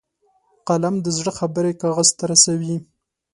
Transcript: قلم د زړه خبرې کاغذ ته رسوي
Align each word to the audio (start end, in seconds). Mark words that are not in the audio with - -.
قلم 0.67 0.95
د 1.01 1.07
زړه 1.17 1.31
خبرې 1.39 1.71
کاغذ 1.81 2.09
ته 2.17 2.23
رسوي 2.31 2.75